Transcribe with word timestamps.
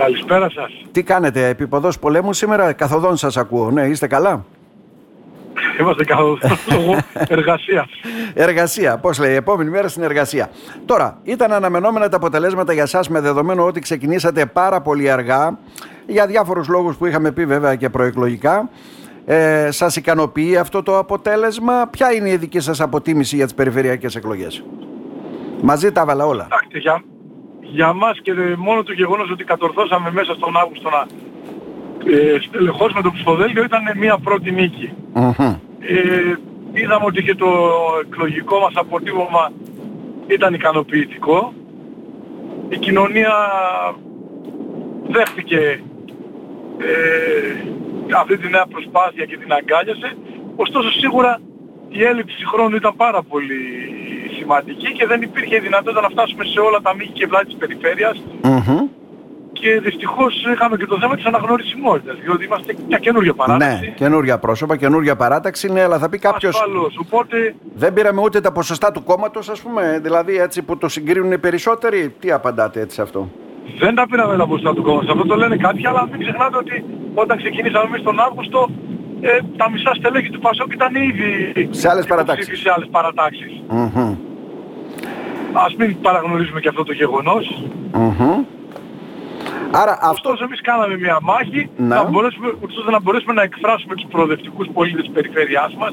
Καλησπέρα 0.00 0.50
σας. 0.50 0.72
Τι 0.92 1.02
κάνετε, 1.02 1.48
επιποδός 1.48 1.98
πολέμου 1.98 2.32
σήμερα, 2.32 2.72
καθοδόν 2.72 3.16
σας 3.16 3.36
ακούω, 3.36 3.70
ναι, 3.70 3.82
είστε 3.86 4.06
καλά; 4.06 4.44
Είμαστε 5.80 6.04
καθόλου 6.04 6.38
λόγω 6.70 6.98
εργασίας. 7.28 7.86
Εργασία, 8.34 8.98
πώς 8.98 9.18
λέει, 9.18 9.34
επόμενη 9.34 9.70
μέρα 9.70 9.88
στην 9.88 10.02
εργασία. 10.02 10.50
Τώρα, 10.86 11.18
ήταν 11.22 11.52
αναμενόμενα 11.52 12.08
τα 12.08 12.16
αποτελέσματα 12.16 12.72
για 12.72 12.86
σας 12.86 13.08
με 13.08 13.20
δεδομένο 13.20 13.66
ότι 13.66 13.80
ξεκινήσατε 13.80 14.46
πάρα 14.46 14.80
πολύ 14.80 15.10
αργά, 15.10 15.58
για 16.06 16.26
διάφορους 16.26 16.68
λόγους 16.68 16.96
που 16.96 17.06
είχαμε 17.06 17.32
πει 17.32 17.44
βέβαια 17.46 17.74
και 17.74 17.88
προεκλογικά. 17.88 18.68
Ε, 19.26 19.70
σας 19.70 19.96
ικανοποιεί 19.96 20.56
αυτό 20.56 20.82
το 20.82 20.98
αποτέλεσμα, 20.98 21.86
ποια 21.90 22.12
είναι 22.12 22.30
η 22.30 22.36
δική 22.36 22.60
σας 22.60 22.80
αποτίμηση 22.80 23.36
για 23.36 23.44
τις 23.44 23.54
περιφερειακές 23.54 24.14
εκλογές; 24.16 24.64
Μαζί 25.62 25.92
τα 25.92 26.00
έβαλα 26.00 26.26
όλα. 26.26 26.44
Εντάξει, 26.44 26.78
για, 26.78 27.02
για 27.72 27.92
μας 27.92 28.18
και 28.22 28.32
μόνο 28.56 28.82
το 28.82 28.92
γεγονός 28.92 29.30
ότι 29.30 29.44
κατορθώσαμε 29.44 30.10
μέσα 30.10 30.34
στον 30.34 30.56
Αύγουστο 30.56 30.88
να 30.90 31.06
ε, 32.12 32.38
στελεχώσουμε 32.40 33.02
το 33.02 33.10
ψηφοδέλτιο 33.10 33.64
ήταν 33.64 33.82
μια 33.96 34.18
πρώτη 34.18 34.50
νίκη. 34.50 34.92
Ε, 35.80 36.34
είδαμε 36.72 37.04
ότι 37.04 37.22
και 37.22 37.34
το 37.34 37.48
εκλογικό 38.04 38.58
μας 38.58 38.72
αποτύπωμα 38.74 39.52
ήταν 40.26 40.54
ικανοποιητικό. 40.54 41.52
Η 42.68 42.78
κοινωνία 42.78 43.34
δέχτηκε 45.08 45.82
ε, 46.78 48.16
αυτή 48.16 48.38
τη 48.38 48.48
νέα 48.48 48.66
προσπάθεια 48.66 49.24
και 49.24 49.36
την 49.36 49.52
αγκάλιασε. 49.52 50.16
Ωστόσο 50.56 50.90
σίγουρα 50.90 51.40
η 51.88 52.04
έλλειψη 52.04 52.46
χρόνου 52.46 52.76
ήταν 52.76 52.96
πάρα 52.96 53.22
πολύ 53.22 53.60
σημαντική 54.50 54.92
και 54.92 55.06
δεν 55.06 55.22
υπήρχε 55.22 55.58
δυνατότητα 55.58 56.00
να 56.00 56.08
φτάσουμε 56.08 56.44
σε 56.44 56.60
όλα 56.60 56.80
τα 56.80 56.94
μήκη 56.94 57.12
και 57.12 57.26
βλάτη 57.26 57.46
της 57.46 57.56
περιφερειας 57.62 58.16
Και 59.52 59.80
δυστυχώς 59.80 60.32
είχαμε 60.52 60.76
και 60.76 60.86
το 60.86 60.98
θέμα 60.98 61.14
της 61.14 61.24
αναγνωρισιμότητας, 61.24 62.16
διότι 62.24 62.44
είμαστε 62.44 62.74
μια 62.88 62.98
καινούργια 62.98 63.34
παράταξη. 63.34 63.80
Ναι, 63.80 63.94
καινούργια 64.02 64.38
πρόσωπα, 64.38 64.76
καινούργια 64.76 65.16
παράταξη, 65.16 65.72
ναι, 65.72 65.82
αλλά 65.82 65.98
θα 65.98 66.08
πει 66.08 66.18
κάποιος... 66.18 66.54
Ασφαλώς, 66.54 66.98
οπότε... 66.98 67.54
Δεν 67.74 67.92
πήραμε 67.92 68.20
ούτε 68.20 68.40
τα 68.40 68.52
ποσοστά 68.52 68.92
του 68.92 69.02
κόμματος, 69.04 69.48
ας 69.48 69.60
πούμε, 69.60 70.00
δηλαδή 70.02 70.36
έτσι 70.36 70.62
που 70.62 70.78
το 70.78 70.88
συγκρίνουν 70.88 71.32
οι 71.32 71.38
περισσότεροι. 71.38 72.14
Τι 72.20 72.32
απαντάτε 72.32 72.80
έτσι 72.80 72.94
σε 72.94 73.02
αυτό; 73.02 73.30
Δεν 73.78 73.94
τα 73.94 74.06
πήραμε 74.10 74.36
τα 74.36 74.46
ποσοστά 74.46 74.74
του 74.74 74.82
κόμματος, 74.82 75.10
αυτό 75.10 75.26
το 75.26 75.36
λένε 75.36 75.56
κάποιοι, 75.56 75.86
αλλά 75.86 76.08
μην 76.10 76.20
ξεχνάτε 76.20 76.56
ότι 76.56 76.84
όταν 77.14 77.36
ξεκινήσαμε 77.36 77.84
εμείς 77.84 78.02
τον 78.02 78.20
Αύγουστο, 78.20 78.68
ε, 79.20 79.38
τα 79.56 79.70
μισά 79.70 79.94
στελέχη 79.94 80.30
του 80.30 80.40
Πασόκ 80.40 80.72
ήταν 80.72 80.94
ήδη 80.94 81.68
σε 81.70 81.88
άλλες 81.90 82.06
παρατάξεις. 82.06 82.60
Σε 82.60 82.70
άλλες 82.74 82.88
παρατάξεις. 82.90 83.62
Ας 85.52 85.74
μην 85.78 86.00
παραγνωρίζουμε 86.00 86.60
και 86.60 86.68
αυτό 86.68 86.82
το 86.84 86.92
γεγονός. 86.92 87.62
Άρα 89.72 89.92
αυτός... 90.00 90.10
Ωστόσο 90.10 90.44
εμείς 90.44 90.60
κάναμε 90.60 90.96
μια 90.98 91.18
μάχη 91.22 91.70
Ναι. 91.76 91.86
να 91.94 92.04
μπορέσουμε, 92.04 92.48
ώστε 92.78 92.90
να 92.90 93.00
μπορέσουμε 93.00 93.32
να 93.32 93.42
εκφράσουμε 93.42 93.94
τους 93.94 94.06
προοδευτικούς 94.10 94.66
πολίτες 94.72 95.02
της 95.04 95.12
περιφέρειάς 95.12 95.74
μας. 95.80 95.92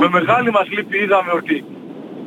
Με 0.00 0.08
μεγάλη 0.18 0.50
μας 0.50 0.66
λύπη 0.76 0.96
είδαμε 0.98 1.32
ότι 1.40 1.64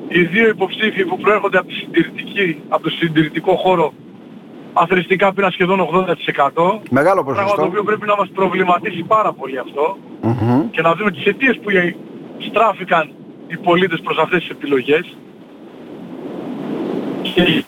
οι 0.08 0.22
δύο 0.24 0.48
υποψήφοι 0.48 1.06
που 1.06 1.18
προέρχονται 1.18 1.58
από, 1.58 1.68
τη 1.68 1.74
συντηρητική, 1.74 2.62
από 2.70 2.84
το 2.84 2.90
συντηρητικό 2.90 3.56
χώρο 3.56 3.94
αθρηστικά 4.74 5.34
πήραν 5.34 5.52
σχεδόν 5.52 5.80
80%. 5.80 6.80
Μεγάλο 6.90 7.24
Πράγμα 7.24 7.42
το 7.42 7.48
ποσοστό. 7.48 7.66
οποίο 7.66 7.84
πρέπει 7.84 8.06
να 8.08 8.16
μας 8.16 8.30
προβληματίσει 8.34 9.04
πάρα 9.04 9.34
πολύ 9.34 9.58
αυτό 9.60 9.98
Μμμ. 10.22 10.70
και 10.72 10.82
να 10.82 10.94
δούμε 10.96 11.12
τις 11.12 11.26
αιτίες 11.26 11.60
που 11.64 11.70
στράφηκαν 12.50 13.10
οι 13.48 13.58
πολίτες 13.58 14.00
προς 14.04 14.18
αυτές 14.18 14.40
τις 14.40 14.50
επιλογές. 14.50 15.16
Και 17.34 17.64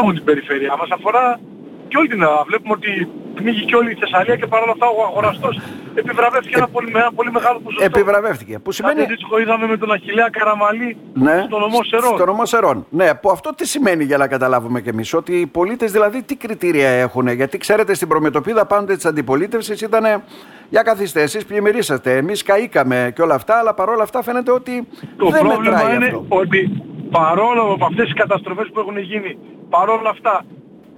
μόνο 0.00 0.12
την 0.12 0.24
περιφέρεια 0.24 0.76
μας 0.78 0.88
αφορά 0.90 1.40
και 1.88 1.96
όλη 1.96 2.08
την 2.08 2.22
Ελλάδα. 2.22 2.44
Βλέπουμε 2.46 2.72
ότι 2.72 3.08
πνίγει 3.34 3.64
και 3.64 3.76
όλη 3.76 3.90
η 3.90 3.94
Θεσσαλία 4.00 4.36
και 4.36 4.46
παρόλα 4.46 4.72
αυτά 4.72 4.86
ο 4.86 5.02
αγοραστός 5.10 5.58
επιβραβεύτηκε 5.94 6.56
ένα 6.56 6.68
πολύ, 6.68 6.90
με 6.90 6.98
ένα 6.98 7.12
πολύ 7.12 7.30
μεγάλο 7.30 7.60
ποσοστό. 7.60 7.84
Επιβραβεύτηκε. 7.84 8.58
Που 8.58 8.72
σημαίνει... 8.72 8.94
Κάτι 8.94 9.06
αντίστοιχο 9.06 9.38
είδαμε 9.40 9.66
με 9.66 9.76
τον 9.76 9.92
Αχιλέα 9.92 10.28
Καραμαλή 10.30 10.96
Ναι, 11.14 11.42
στον 11.46 11.60
νομό 11.60 11.82
Σερών. 11.82 12.14
στο 12.16 12.24
νομό 12.24 12.44
Σερών. 12.46 12.86
Ναι, 12.90 13.14
που 13.14 13.30
αυτό 13.30 13.54
τι 13.54 13.66
σημαίνει 13.66 14.04
για 14.04 14.16
να 14.16 14.26
καταλάβουμε 14.28 14.80
κι 14.80 14.88
εμείς. 14.88 15.14
Ότι 15.14 15.40
οι 15.40 15.46
πολίτες 15.46 15.92
δηλαδή 15.92 16.22
τι 16.22 16.36
κριτήρια 16.36 16.88
έχουν. 16.88 17.28
Γιατί 17.28 17.58
ξέρετε 17.58 17.94
στην 17.94 18.08
προμετωπίδα 18.08 18.66
πάντοτε 18.66 18.94
της 18.94 19.04
αντιπολίτευσης 19.04 19.80
ήταν 19.80 20.22
για 20.68 20.82
καθίστε 20.82 21.22
εσείς 21.22 21.44
πλημμυρίσατε. 21.46 22.16
Εμείς 22.16 22.42
καήκαμε 22.42 23.12
και 23.14 23.22
όλα 23.22 23.34
αυτά, 23.34 23.58
αλλά 23.58 23.74
παρόλα 23.74 24.02
αυτά 24.02 24.22
φαίνεται 24.22 24.50
ότι 24.52 24.88
Το 25.16 25.28
δεν 25.28 25.40
πρόβλημα 25.40 25.74
μετράει 25.76 25.94
είναι 25.96 26.04
αυτό. 26.04 26.24
ότι 26.28 26.82
παρόλο 27.10 27.62
από 27.72 27.84
αυτές 27.84 28.04
τις 28.04 28.14
καταστροφές 28.14 28.66
που 28.72 28.80
έχουν 28.80 28.98
γίνει, 28.98 29.38
παρόλα 29.70 30.10
αυτά, 30.10 30.44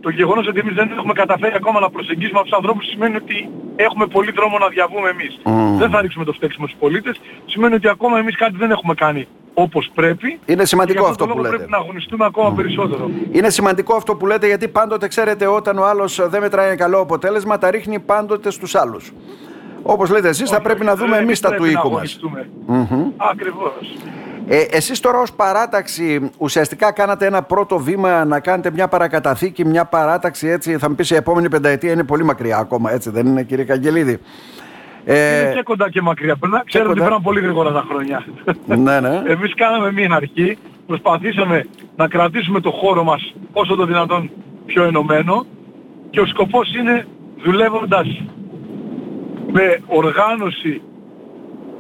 το 0.01 0.11
γεγονός 0.11 0.47
ότι 0.49 0.59
εμείς 0.61 0.75
δεν 0.75 0.91
έχουμε 0.91 1.13
καταφέρει 1.13 1.55
ακόμα 1.57 1.81
να 1.81 1.91
προσεγγίσουμε 1.91 2.39
αυτούς 2.39 2.51
τους 2.51 2.59
ανθρώπους 2.59 2.87
σημαίνει 2.89 3.17
ότι 3.17 3.49
έχουμε 3.77 4.07
πολύ 4.07 4.31
δρόμο 4.33 4.59
να 4.59 4.69
διαβούμε 4.69 5.09
εμείς. 5.09 5.33
Δεν 5.79 5.91
θα 5.91 6.01
ρίξουμε 6.01 6.25
το 6.25 6.33
φταίξιμο 6.33 6.67
στους 6.67 6.79
πολίτες, 6.81 7.21
σημαίνει 7.47 7.75
ότι 7.75 7.89
ακόμα 7.89 8.19
εμείς 8.19 8.37
κάτι 8.37 8.57
δεν 8.57 8.71
έχουμε 8.71 8.95
κάνει 8.95 9.27
όπως 9.55 9.91
πρέπει. 9.95 10.39
Είναι 10.47 10.65
σημαντικό 10.65 10.99
και 10.99 11.05
γι' 11.05 11.11
αυτό 11.11 11.25
τον 11.25 11.29
που 11.29 11.37
λόγο 11.37 11.43
λέτε. 11.51 11.57
πρέπει 11.57 11.71
να 11.71 11.77
αγωνιστούμε 11.79 12.25
ακόμα 12.25 12.53
περισσότερο. 12.53 13.11
Είναι 13.33 13.51
σημαντικό 13.51 13.95
αυτό 13.95 14.17
που 14.17 14.27
λέτε 14.27 14.47
γιατί 14.47 14.69
πάντοτε 14.69 15.09
ξέρετε 15.09 15.47
όταν 15.47 15.79
ο 15.79 15.85
άλλος 15.85 16.29
δεν 16.29 16.41
μετράει 16.41 16.67
ένα 16.67 16.77
καλό 16.77 16.99
αποτέλεσμα, 17.01 17.59
τα 17.59 17.71
ρίχνει 17.71 17.99
πάντοτε 18.01 18.51
στους 18.51 18.75
άλλους. 18.75 19.13
Όπως 19.83 20.11
λέτε 20.11 20.29
εσείς, 20.29 20.49
θα 20.51 20.55
Όχι, 20.57 20.65
πρέπει 20.65 20.81
όχι, 20.81 20.89
να 20.89 20.97
δούμε 20.97 21.11
δεν 21.11 21.23
εμείς 21.23 21.41
τα 21.41 21.49
του 21.51 21.55
πρέπει 21.55 21.73
να 21.75 21.81
οίκου 21.81 21.91
μας. 21.91 21.97
αγωνιστούμε. 21.97 22.49
Ακριβώς. 23.17 23.73
Ε, 24.53 24.61
εσείς 24.71 25.01
τώρα 25.01 25.19
ως 25.21 25.33
παράταξη 25.33 26.31
ουσιαστικά 26.39 26.93
κάνατε 26.93 27.27
ένα 27.27 27.43
πρώτο 27.43 27.79
βήμα 27.79 28.25
να 28.25 28.41
κάνετε 28.41 28.71
μια 28.71 28.89
παρακαταθήκη, 28.89 29.65
μια 29.65 29.85
παράταξη 29.85 30.49
έτσι 30.49 30.79
θα 30.79 30.89
μου 30.89 30.95
πεις 30.95 31.11
η 31.11 31.15
επόμενη 31.15 31.49
πενταετία 31.49 31.93
είναι 31.93 32.05
πολύ 32.05 32.25
μακριά 32.25 32.57
ακόμα 32.57 32.93
έτσι 32.93 33.11
δεν 33.11 33.27
είναι 33.27 33.43
κύριε 33.43 33.65
Καγγελίδη; 33.65 34.19
Ε, 35.05 35.41
Είναι 35.41 35.53
και 35.55 35.63
κοντά 35.63 35.91
και 35.91 36.01
μακριά. 36.01 36.37
Περνά, 36.37 36.63
ξέρετε 36.67 36.91
ότι 36.91 36.99
κοντά. 36.99 37.09
πέραν 37.11 37.23
πολύ 37.25 37.41
γρήγορα 37.41 37.73
τα 37.73 37.85
χρόνια. 37.89 38.25
ναι, 38.67 39.01
ναι. 39.01 39.23
Εμείς 39.27 39.55
κάναμε 39.55 39.93
μία 39.93 40.15
αρχή, 40.15 40.59
προσπαθήσαμε 40.87 41.67
να 41.97 42.09
κρατήσουμε 42.09 42.61
το 42.61 42.71
χώρο 42.71 43.05
μας 43.05 43.35
όσο 43.53 43.75
το 43.75 43.85
δυνατόν 43.87 44.31
πιο 44.67 44.83
ενωμένο 44.85 45.47
και 46.11 46.21
ο 46.21 46.27
σκοπός 46.27 46.75
είναι 46.75 47.07
δουλεύοντας 47.45 48.23
με 49.53 49.81
οργάνωση 49.87 50.83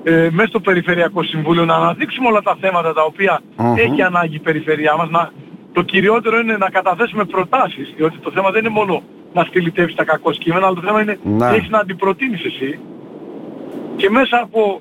ε, 0.02 0.28
μέσα 0.30 0.48
στο 0.48 0.60
Περιφερειακό 0.60 1.22
Συμβούλιο 1.22 1.64
να 1.64 1.74
αναδείξουμε 1.74 2.28
όλα 2.28 2.42
τα 2.42 2.56
θέματα 2.60 2.92
τα 2.92 3.02
οποία 3.02 3.40
Μμμ. 3.56 3.74
έχει 3.76 4.02
ανάγκη 4.02 4.34
η 4.34 4.38
περιφερειά 4.38 4.96
μας. 4.96 5.10
Να, 5.10 5.30
το 5.72 5.82
κυριότερο 5.82 6.38
είναι 6.38 6.56
να 6.56 6.70
καταθέσουμε 6.70 7.24
προτάσεις, 7.24 7.92
διότι 7.96 8.18
το 8.18 8.30
θέμα 8.30 8.50
δεν 8.50 8.64
είναι 8.64 8.74
μόνο 8.74 9.02
να 9.32 9.44
στυλιτεύεις 9.44 9.94
τα 9.94 10.04
κακό 10.04 10.30
κείμενα, 10.30 10.66
αλλά 10.66 10.74
το 10.74 10.82
θέμα 10.86 11.02
είναι 11.02 11.18
Να. 11.22 11.48
τι 11.50 11.56
έχεις 11.56 11.68
να 11.68 11.78
αντιπροτείνεις 11.78 12.44
εσύ 12.44 12.78
και 13.96 14.10
μέσα 14.10 14.40
από 14.42 14.80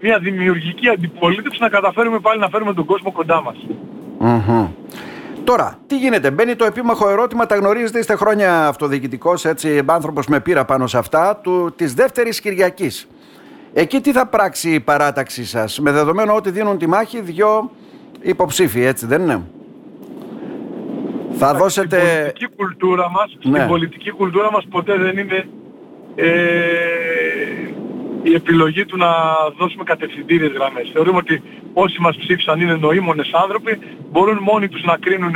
μια 0.00 0.18
δημιουργική 0.18 0.88
αντιπολίτευση 0.88 1.60
να 1.60 1.68
καταφέρουμε 1.68 2.18
πάλι 2.18 2.40
να 2.40 2.48
φέρουμε 2.48 2.74
τον 2.74 2.84
κόσμο 2.84 3.12
κοντά 3.12 3.42
μας. 3.42 3.56
Μμμ. 4.18 4.66
Τώρα, 5.44 5.78
τι 5.86 5.96
γίνεται, 5.98 6.30
μπαίνει 6.30 6.56
το 6.56 6.64
επίμαχο 6.64 7.08
ερώτημα, 7.08 7.46
τα 7.46 7.56
γνωρίζετε, 7.56 7.98
είστε 7.98 8.16
χρόνια 8.16 8.66
αυτοδιοικητικός, 8.68 9.44
έτσι, 9.44 9.82
άνθρωπος 9.86 10.26
με 10.26 10.40
πείρα 10.40 10.64
πάνω 10.64 10.86
σε 10.86 10.98
αυτά, 10.98 11.36
του, 11.42 11.72
της 11.76 11.94
δεύτερης 11.94 12.40
Κυριακής. 12.40 13.08
Εκεί 13.78 14.00
τι 14.00 14.12
θα 14.12 14.26
πράξει 14.26 14.70
η 14.74 14.80
παράταξή 14.80 15.44
σας, 15.44 15.78
με 15.78 15.92
δεδομένο 15.92 16.34
ότι 16.34 16.50
δίνουν 16.50 16.78
τη 16.78 16.86
μάχη 16.86 17.20
δυο 17.20 17.70
υποψήφοι, 18.20 18.80
έτσι 18.80 19.06
δεν 19.06 19.22
είναι; 19.22 19.42
Θα 21.32 21.54
δώσετε... 21.54 21.98
Στην 21.98 22.10
πολιτική 22.16 22.46
κουλτούρα 22.56 23.10
μας, 23.10 23.36
Ναι. 23.42 23.56
στην 23.58 23.68
πολιτική 23.68 24.10
κουλτούρα 24.10 24.50
μας 24.52 24.66
ποτέ 24.70 24.96
δεν 24.98 25.18
είναι 25.18 25.48
ε, 26.14 26.32
η 28.22 28.34
επιλογή 28.34 28.84
του 28.84 28.96
να 28.96 29.08
δώσουμε 29.58 29.84
κατευθυντήριες 29.84 30.52
γραμμές. 30.52 30.90
Θεωρούμε 30.92 31.16
ότι 31.16 31.42
όσοι 31.72 32.00
μας 32.00 32.16
ψήφισαν 32.16 32.60
είναι 32.60 32.74
νοήμονες 32.74 33.30
άνθρωποι, 33.32 33.78
μπορούν 34.12 34.38
μόνοι 34.42 34.68
τους 34.68 34.84
να 34.84 34.96
κρίνουν 34.96 35.34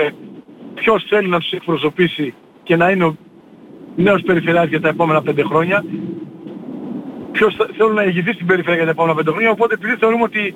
ποιος 0.74 1.04
θέλει 1.08 1.28
να 1.28 1.38
τους 1.38 1.50
εκπροσωπήσει 1.50 2.34
και 2.62 2.76
να 2.76 2.90
είναι 2.90 3.04
ο 3.04 3.16
νέος 3.96 4.22
περιφερειάς 4.22 4.69
για 4.69 4.81
τα 4.81 4.88
επόμενα 4.88 5.22
πέντε 5.22 5.43
χρόνια. 5.43 5.84
Ποιος 7.40 7.54
θε- 7.56 7.70
θέλουν 7.76 7.94
να 7.94 8.02
ηγηθεί 8.02 8.32
στην 8.32 8.46
περιφέρεια 8.46 8.76
για 8.76 8.84
τα 8.84 8.90
επόμενα 8.90 9.14
πέντε 9.14 9.31
χρόνια. 9.31 9.50
Οπότε 9.50 9.75
επειδή 9.75 9.96
θεωρούμε 9.96 10.22
ότι 10.22 10.54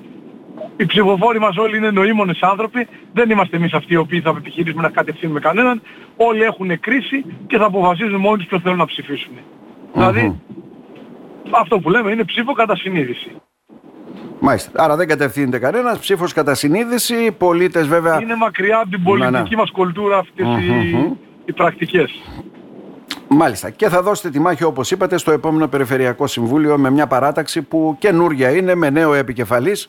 οι 0.77 0.87
ψηφοφόροι 0.87 1.39
μας 1.39 1.57
όλοι 1.57 1.77
είναι 1.77 1.91
νοήμονες 1.91 2.39
άνθρωποι, 2.41 2.89
δεν 3.13 3.31
είμαστε 3.31 3.57
εμείς 3.57 3.73
αυτοί 3.73 3.93
οι 3.93 3.97
οποίοι 3.97 4.21
θα 4.21 4.35
επιχειρήσουμε 4.39 4.83
να 4.83 4.89
κατευθύνουμε 4.89 5.41
κανέναν. 5.41 5.83
Όλοι 6.17 6.43
έχουν 6.43 6.81
κρίση 6.81 7.25
και 7.47 7.57
θα 7.59 7.65
αποφασίζουν 7.65 8.21
μόνοι 8.21 8.37
τους 8.37 8.47
ποιος 8.47 8.63
θέλουν 8.63 8.79
να 8.79 8.85
ψηφίσουν. 8.87 9.33
Δηλαδή, 9.93 10.41
αυτό 11.51 11.79
που 11.79 11.91
λέμε 11.91 12.11
είναι 12.11 12.25
ψήφο 12.25 12.53
κατά 12.53 12.77
συνείδηση. 12.77 13.31
Μάλιστα. 14.41 14.85
Άρα 14.85 14.97
δεν 14.97 15.09
κατευθύνεται 15.09 15.59
κανένας. 15.59 15.99
Ψήφος 15.99 16.33
κατά 16.33 16.55
συνείδηση. 16.55 17.15
Οι 17.15 17.33
πολίτες 17.33 17.89
βέβαια. 17.89 18.21
Είναι 18.23 18.37
μακριά 18.37 18.79
από 18.79 18.91
την 18.91 19.03
πολιτική 19.03 19.55
ναι. 19.55 19.57
μας 19.57 19.71
κουλτούρα 19.71 20.19
αυτές 20.19 20.47
οι, 20.47 21.17
οι 21.45 21.53
πρακτικές. 21.53 22.11
Μάλιστα. 23.29 23.71
Και 23.71 23.89
θα 23.89 24.03
δώσετε 24.03 24.31
τη 24.31 24.39
μάχη, 24.41 24.65
όπως 24.65 24.91
είπατε, 24.91 25.17
στο 25.17 25.33
επόμενο 25.33 25.69
Περιφερειακό 25.69 26.27
Συμβούλιο 26.27 26.79
με 26.79 26.91
μια 26.91 27.07
παράταξη 27.07 27.63
που 27.63 27.97
καινούργια 27.99 28.51
είναι, 28.51 28.75
με 28.75 28.91
νέο 28.91 29.15
επικεφαλής. 29.15 29.89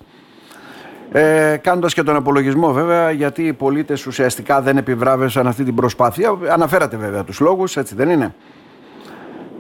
Ε, 1.12 1.58
Κάνοντας 1.62 1.94
και 1.94 2.04
τον 2.04 2.16
απολογισμό 2.16 2.72
βέβαια, 2.72 3.12
γιατί 3.12 3.44
οι 3.44 3.54
πολίτες 3.54 4.06
ουσιαστικά 4.06 4.62
δεν 4.62 4.78
επιβράβευσαν 4.78 5.48
αυτή 5.48 5.64
την 5.64 5.76
προσπάθεια. 5.76 6.38
Αναφέρατε 6.50 6.98
βέβαια 6.98 7.24
τους 7.24 7.40
λόγους, 7.40 7.78
έτσι 7.78 7.96
δεν 7.96 8.10
είναι; 8.10 8.36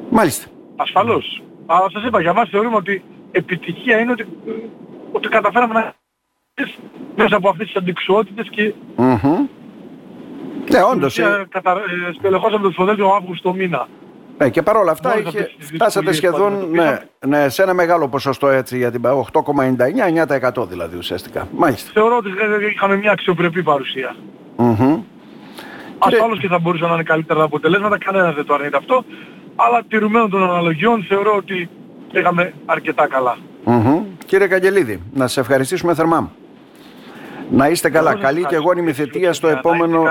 Μάλιστα. 0.09 0.47
Ασφαλώς. 0.75 1.43
Αλλά 1.65 1.89
σας 1.91 2.03
είπα, 2.03 2.21
για 2.21 2.33
μας 2.33 2.49
θεωρούμε 2.49 2.75
ότι 2.75 3.03
επιτυχία 3.31 3.99
είναι 3.99 4.11
ότι, 4.11 4.27
ότι 5.11 5.27
καταφέραμε 5.27 5.73
να 5.73 5.93
μέσα 7.15 7.35
από 7.35 7.49
αυτές 7.49 7.65
τις 7.65 7.75
αντικσουότητες 7.75 8.49
και 8.49 8.73
mm 8.97 9.47
ναι, 10.69 10.83
όντως. 10.91 11.19
Ε... 11.19 11.45
Κατα... 11.49 11.71
Ε, 11.71 12.13
στελεχώσαμε 12.19 12.63
το 12.63 12.67
ψηφοδέλτιο 12.67 13.07
Αύγουστο 13.07 13.53
μήνα. 13.53 13.87
Ναι, 14.37 14.49
και 14.49 14.61
παρόλα 14.61 14.91
αυτά 14.91 15.19
είχε, 15.19 15.49
φτάσατε 15.59 16.13
σχεδόν 16.13 16.67
ναι, 16.71 16.99
ναι, 17.27 17.49
σε 17.49 17.63
ένα 17.63 17.73
μεγάλο 17.73 18.07
ποσοστό 18.07 18.47
έτσι 18.47 18.77
για 18.77 18.91
την 18.91 19.01
8,99-9% 20.57 20.67
δηλαδή 20.67 20.97
ουσιαστικά. 20.97 21.47
Μάλιστα. 21.57 21.91
Θεωρώ 21.93 22.17
ότι 22.17 22.29
είχαμε 22.73 22.95
μια 22.95 23.11
αξιοπρεπή 23.11 23.63
παρουσία. 23.63 24.15
Mm-hmm. 24.57 24.99
Ασφάλως 25.97 26.39
και 26.39 26.47
θα 26.47 26.59
μπορούσαν 26.59 26.87
να 26.87 26.93
είναι 26.93 27.03
καλύτερα 27.03 27.39
τα 27.39 27.45
αποτελέσματα, 27.45 27.97
κανένας 27.97 28.35
δεν 28.35 28.45
το 28.45 28.53
αρνείται 28.53 28.77
αυτό. 28.77 29.05
Αλλά 29.55 29.83
τηρουμένων 29.87 30.29
των 30.29 30.43
αναλογιών 30.43 31.05
θεωρώ 31.07 31.35
ότι 31.35 31.69
πήγαμε 32.11 32.53
αρκετά 32.65 33.07
καλά. 33.07 33.37
Mm-hmm. 33.65 34.01
Κύριε 34.25 34.47
Καγγελίδη, 34.47 35.01
να 35.13 35.27
σας 35.27 35.37
ευχαριστήσουμε 35.37 35.93
θερμά. 35.93 36.31
Να 37.51 37.69
είστε 37.69 37.89
καλά. 37.89 38.15
Καλή 38.15 38.45
και 38.45 38.55
εγώνιμη 38.55 38.93
θετία 38.93 39.33
στο 39.33 39.47
επόμενο 39.47 40.03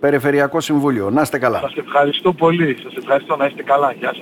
Περιφερειακό 0.00 0.60
Συμβούλιο. 0.60 1.10
Να 1.10 1.20
είστε 1.22 1.38
καλά. 1.38 1.58
Σας 1.60 1.74
ευχαριστώ 1.76 2.32
πολύ. 2.32 2.76
Σας 2.82 2.94
ευχαριστώ 2.96 3.36
να 3.36 3.46
είστε 3.46 3.62
καλά. 3.62 3.92
Γεια 3.92 4.08
σας. 4.08 4.18